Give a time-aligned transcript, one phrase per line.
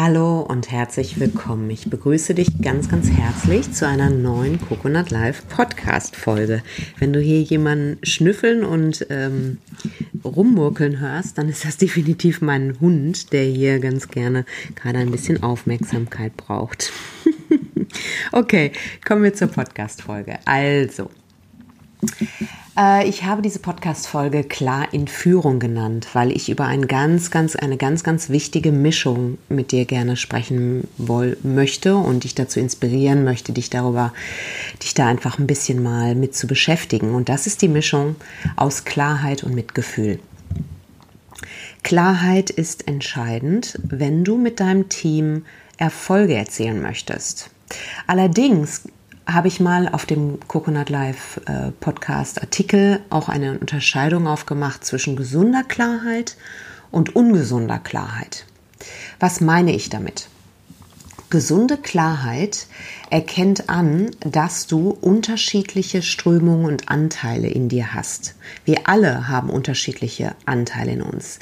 [0.00, 1.68] Hallo und herzlich willkommen.
[1.70, 6.62] Ich begrüße dich ganz, ganz herzlich zu einer neuen Coconut Live Podcast Folge.
[7.00, 9.58] Wenn du hier jemanden schnüffeln und ähm,
[10.24, 14.44] rummurkeln hörst, dann ist das definitiv mein Hund, der hier ganz gerne
[14.76, 16.92] gerade ein bisschen Aufmerksamkeit braucht.
[18.30, 18.70] okay,
[19.04, 20.38] kommen wir zur Podcast Folge.
[20.44, 21.10] Also,
[23.04, 27.76] ich habe diese Podcast-Folge klar in Führung genannt, weil ich über ein ganz, ganz, eine
[27.76, 33.52] ganz, ganz wichtige Mischung mit dir gerne sprechen woll möchte und dich dazu inspirieren möchte,
[33.52, 34.12] dich darüber,
[34.80, 37.16] dich da einfach ein bisschen mal mit zu beschäftigen.
[37.16, 38.14] Und das ist die Mischung
[38.54, 40.20] aus Klarheit und Mitgefühl.
[41.82, 45.46] Klarheit ist entscheidend, wenn du mit deinem Team
[45.78, 47.50] Erfolge erzielen möchtest.
[48.06, 48.84] Allerdings
[49.28, 55.16] habe ich mal auf dem Coconut Live äh, Podcast Artikel auch eine Unterscheidung aufgemacht zwischen
[55.16, 56.36] gesunder Klarheit
[56.90, 58.46] und ungesunder Klarheit.
[59.20, 60.28] Was meine ich damit?
[61.30, 62.68] Gesunde Klarheit
[63.10, 68.34] erkennt an, dass du unterschiedliche Strömungen und Anteile in dir hast.
[68.64, 71.38] Wir alle haben unterschiedliche Anteile in uns.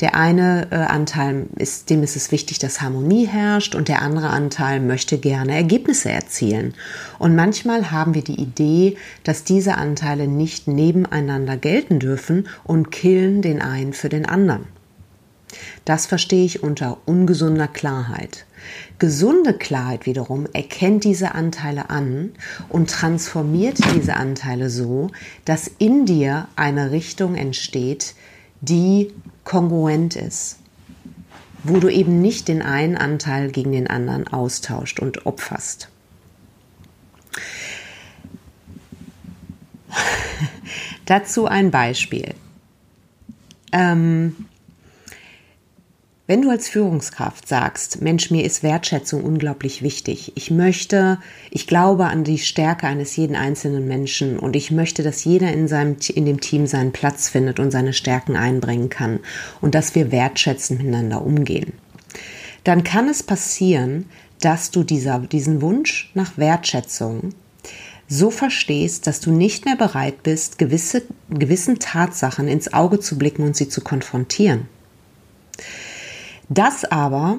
[0.00, 4.30] Der eine äh, Anteil ist, dem ist es wichtig, dass Harmonie herrscht und der andere
[4.30, 6.74] Anteil möchte gerne Ergebnisse erzielen.
[7.20, 13.40] Und manchmal haben wir die Idee, dass diese Anteile nicht nebeneinander gelten dürfen und killen
[13.42, 14.66] den einen für den anderen.
[15.84, 18.44] Das verstehe ich unter ungesunder Klarheit.
[18.98, 22.32] Gesunde Klarheit wiederum erkennt diese Anteile an
[22.68, 25.10] und transformiert diese Anteile so,
[25.44, 28.14] dass in dir eine Richtung entsteht,
[28.60, 29.12] die
[29.44, 30.58] kongruent ist,
[31.62, 35.88] wo du eben nicht den einen Anteil gegen den anderen austauscht und opferst.
[41.06, 42.34] Dazu ein Beispiel.
[43.72, 44.34] Ähm,
[46.28, 50.32] wenn du als Führungskraft sagst, Mensch, mir ist Wertschätzung unglaublich wichtig.
[50.34, 51.18] Ich möchte,
[51.50, 55.68] ich glaube an die Stärke eines jeden einzelnen Menschen und ich möchte, dass jeder in
[55.68, 59.20] seinem, in dem Team seinen Platz findet und seine Stärken einbringen kann
[59.62, 61.72] und dass wir wertschätzend miteinander umgehen.
[62.62, 64.04] Dann kann es passieren,
[64.42, 67.32] dass du dieser, diesen Wunsch nach Wertschätzung
[68.06, 73.44] so verstehst, dass du nicht mehr bereit bist, gewisse, gewissen Tatsachen ins Auge zu blicken
[73.44, 74.68] und sie zu konfrontieren.
[76.48, 77.38] Das aber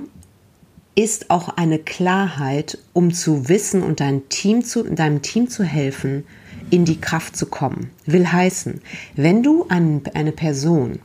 [0.94, 6.26] ist auch eine Klarheit, um zu wissen und dein Team zu, deinem Team zu helfen,
[6.70, 7.90] in die Kraft zu kommen.
[8.06, 8.82] Will heißen,
[9.16, 11.00] wenn du ein, eine Person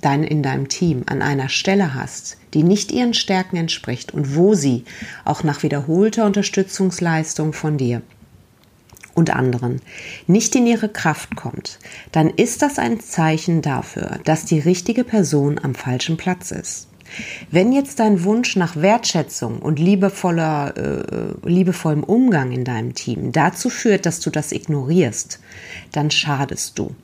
[0.00, 4.54] dein, in deinem Team an einer Stelle hast, die nicht ihren Stärken entspricht und wo
[4.54, 4.84] sie
[5.24, 8.02] auch nach wiederholter Unterstützungsleistung von dir
[9.14, 9.80] und anderen
[10.26, 11.78] nicht in ihre Kraft kommt,
[12.12, 16.88] dann ist das ein Zeichen dafür, dass die richtige Person am falschen Platz ist.
[17.50, 23.70] Wenn jetzt dein Wunsch nach Wertschätzung und liebevoller, äh, liebevollem Umgang in deinem Team dazu
[23.70, 25.40] führt, dass du das ignorierst,
[25.92, 26.94] dann schadest du.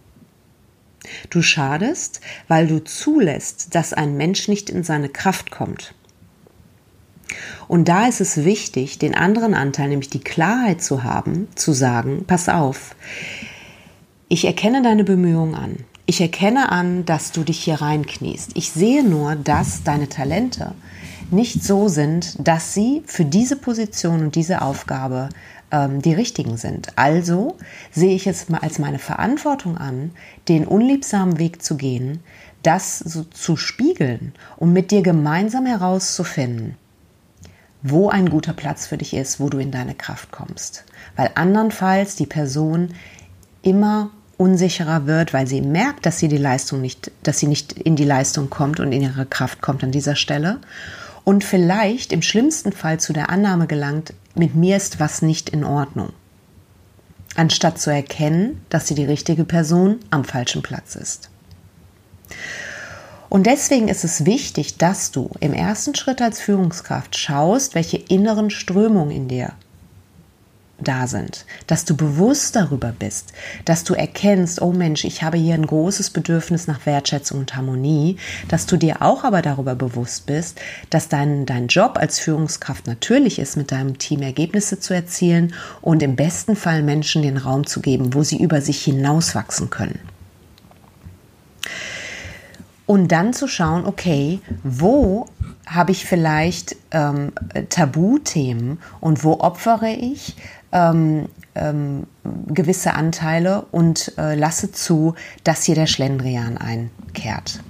[1.31, 5.95] Du schadest, weil du zulässt, dass ein Mensch nicht in seine Kraft kommt.
[7.69, 12.25] Und da ist es wichtig, den anderen Anteil, nämlich die Klarheit zu haben, zu sagen,
[12.27, 12.97] pass auf,
[14.29, 15.77] ich erkenne deine Bemühungen an.
[16.11, 18.57] Ich erkenne an, dass du dich hier reinkniest.
[18.57, 20.75] Ich sehe nur, dass deine Talente
[21.31, 25.29] nicht so sind, dass sie für diese Position und diese Aufgabe
[25.71, 26.99] ähm, die richtigen sind.
[26.99, 27.59] Also
[27.93, 30.11] sehe ich es als meine Verantwortung an,
[30.49, 32.25] den unliebsamen Weg zu gehen,
[32.65, 36.75] das so zu spiegeln und mit dir gemeinsam herauszufinden,
[37.85, 40.83] wo ein guter Platz für dich ist, wo du in deine Kraft kommst.
[41.15, 42.95] Weil andernfalls die Person
[43.63, 44.11] immer
[44.41, 48.07] unsicherer wird, weil sie merkt, dass sie die Leistung nicht, dass sie nicht in die
[48.07, 50.61] Leistung kommt und in ihre Kraft kommt an dieser Stelle
[51.25, 55.63] und vielleicht im schlimmsten Fall zu der Annahme gelangt, mit mir ist was nicht in
[55.63, 56.15] Ordnung.
[57.37, 61.29] Anstatt zu erkennen, dass sie die richtige Person am falschen Platz ist.
[63.29, 68.49] Und deswegen ist es wichtig, dass du im ersten Schritt als Führungskraft schaust, welche inneren
[68.49, 69.53] Strömungen in dir
[70.81, 73.33] da sind, dass du bewusst darüber bist,
[73.65, 78.17] dass du erkennst, oh Mensch, ich habe hier ein großes Bedürfnis nach Wertschätzung und Harmonie,
[78.49, 80.61] dass du dir auch aber darüber bewusst bist,
[80.91, 86.03] dass dein, dein Job als Führungskraft natürlich ist, mit deinem Team Ergebnisse zu erzielen und
[86.03, 89.99] im besten Fall Menschen den Raum zu geben, wo sie über sich hinauswachsen können.
[92.87, 95.27] Und dann zu schauen, okay, wo
[95.65, 97.31] habe ich vielleicht ähm,
[97.69, 100.35] Tabuthemen und wo opfere ich
[100.73, 102.07] ähm, ähm,
[102.47, 105.15] gewisse Anteile und äh, lasse zu,
[105.45, 107.61] dass hier der Schlendrian einkehrt.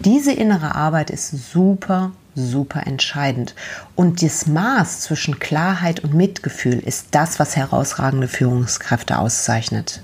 [0.00, 3.54] Diese innere Arbeit ist super, super entscheidend.
[3.96, 10.02] Und das Maß zwischen Klarheit und Mitgefühl ist das, was herausragende Führungskräfte auszeichnet.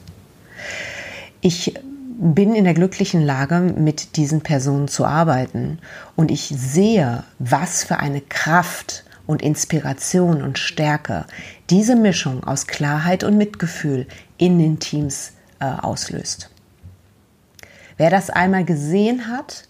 [1.40, 1.74] Ich
[2.16, 5.78] bin in der glücklichen Lage, mit diesen Personen zu arbeiten.
[6.16, 11.26] Und ich sehe, was für eine Kraft und Inspiration und Stärke
[11.70, 14.06] diese Mischung aus Klarheit und Mitgefühl
[14.38, 16.50] in den Teams äh, auslöst.
[17.96, 19.68] Wer das einmal gesehen hat,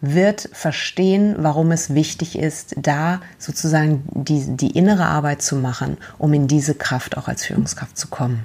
[0.00, 6.32] wird verstehen, warum es wichtig ist, da sozusagen die, die innere Arbeit zu machen, um
[6.32, 8.44] in diese Kraft auch als Führungskraft zu kommen.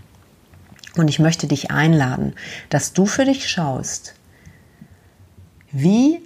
[0.96, 2.34] Und ich möchte dich einladen,
[2.70, 4.16] dass du für dich schaust,
[5.72, 6.22] wie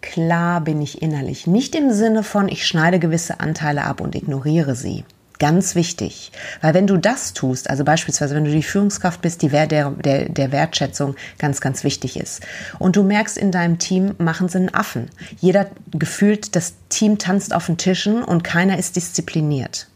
[0.00, 1.46] klar bin ich innerlich.
[1.46, 5.04] Nicht im Sinne von, ich schneide gewisse Anteile ab und ignoriere sie.
[5.38, 6.32] Ganz wichtig.
[6.60, 10.28] Weil wenn du das tust, also beispielsweise wenn du die Führungskraft bist, die der, der,
[10.28, 12.44] der Wertschätzung ganz, ganz wichtig ist.
[12.80, 15.10] Und du merkst in deinem Team, machen sie einen Affen.
[15.38, 19.86] Jeder gefühlt, das Team tanzt auf den Tischen und keiner ist diszipliniert.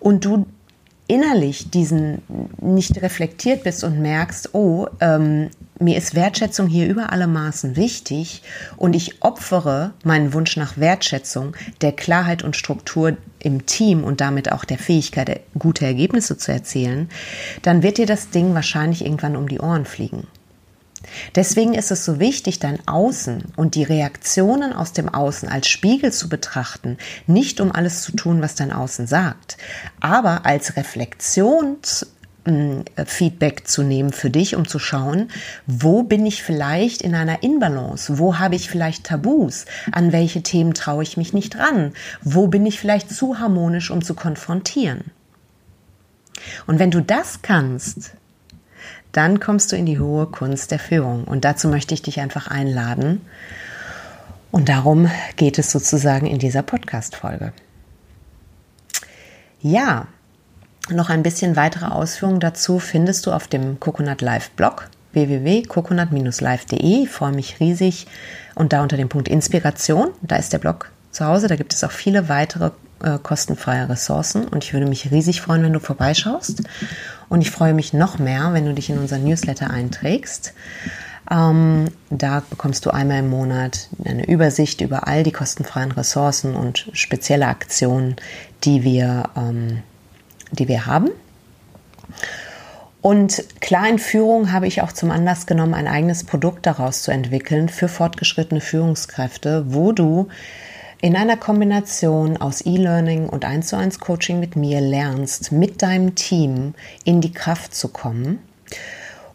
[0.00, 0.46] Und du
[1.06, 2.22] innerlich diesen
[2.60, 8.42] nicht reflektiert bist und merkst, oh, ähm, mir ist Wertschätzung hier über alle Maßen wichtig
[8.76, 14.52] und ich opfere meinen Wunsch nach Wertschätzung, der Klarheit und Struktur im Team und damit
[14.52, 17.10] auch der Fähigkeit, gute Ergebnisse zu erzielen,
[17.62, 20.26] dann wird dir das Ding wahrscheinlich irgendwann um die Ohren fliegen.
[21.34, 26.12] Deswegen ist es so wichtig, dein Außen und die Reaktionen aus dem Außen als Spiegel
[26.12, 29.56] zu betrachten, nicht um alles zu tun, was dein Außen sagt,
[30.00, 32.06] aber als Reflexions
[33.06, 35.30] Feedback zu nehmen für dich, um zu schauen,
[35.66, 38.18] wo bin ich vielleicht in einer Inbalance?
[38.18, 39.64] Wo habe ich vielleicht Tabus?
[39.92, 41.94] An welche Themen traue ich mich nicht ran?
[42.20, 45.04] Wo bin ich vielleicht zu harmonisch, um zu konfrontieren?
[46.66, 48.12] Und wenn du das kannst,
[49.12, 51.24] dann kommst du in die hohe Kunst der Führung.
[51.24, 53.20] Und dazu möchte ich dich einfach einladen.
[54.50, 57.52] Und darum geht es sozusagen in dieser Podcast-Folge.
[59.60, 60.06] Ja,
[60.90, 67.04] noch ein bisschen weitere Ausführungen dazu findest du auf dem Coconut Live Blog www.coconut-live.de.
[67.04, 68.06] Ich freue mich riesig.
[68.54, 71.48] Und da unter dem Punkt Inspiration, da ist der Blog zu Hause.
[71.48, 72.70] Da gibt es auch viele weitere
[73.02, 74.46] äh, kostenfreie Ressourcen.
[74.46, 76.62] Und ich würde mich riesig freuen, wenn du vorbeischaust.
[77.28, 80.54] Und ich freue mich noch mehr, wenn du dich in unser Newsletter einträgst.
[81.30, 86.90] Ähm, da bekommst du einmal im Monat eine Übersicht über all die kostenfreien Ressourcen und
[86.92, 88.16] spezielle Aktionen,
[88.64, 89.82] die wir, ähm,
[90.52, 91.10] die wir haben.
[93.00, 97.10] Und klar in Führung habe ich auch zum Anlass genommen, ein eigenes Produkt daraus zu
[97.10, 100.28] entwickeln für fortgeschrittene Führungskräfte, wo du
[101.04, 106.14] in einer Kombination aus E-Learning und 1 zu 1 Coaching mit mir lernst, mit deinem
[106.14, 106.72] Team
[107.04, 108.38] in die Kraft zu kommen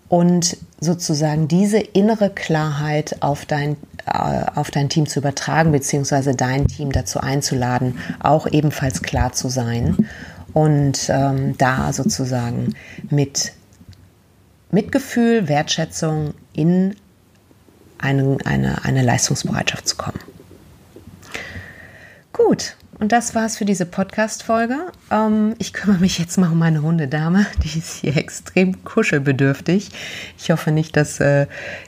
[0.08, 3.78] und sozusagen diese innere Klarheit auf dein,
[4.08, 9.48] äh, auf dein Team zu übertragen, beziehungsweise dein Team dazu einzuladen, auch ebenfalls klar zu
[9.48, 9.96] sein
[10.54, 12.74] und ähm, da sozusagen
[13.12, 13.54] mit
[14.72, 16.96] Mitgefühl, Wertschätzung in
[18.00, 20.20] eine, eine, eine Leistungsbereitschaft zu kommen.
[22.34, 24.76] Gut, und das war's für diese Podcast-Folge.
[25.10, 27.46] Ähm, ich kümmere mich jetzt mal um meine Hundedame.
[27.64, 29.90] Die ist hier extrem kuschelbedürftig.
[30.38, 31.48] Ich hoffe nicht, dass äh,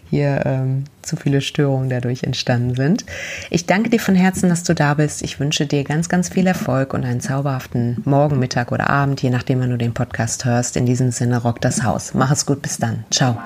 [0.10, 3.06] hier ähm, zu viele Störungen dadurch entstanden sind.
[3.50, 5.22] Ich danke dir von Herzen, dass du da bist.
[5.22, 9.32] Ich wünsche dir ganz, ganz viel Erfolg und einen zauberhaften Morgen, Mittag oder Abend, je
[9.32, 10.78] nachdem, wann du den Podcast hörst.
[10.78, 12.14] In diesem Sinne, rock das Haus.
[12.14, 13.04] Mach es gut, bis dann.
[13.12, 13.38] Ciao.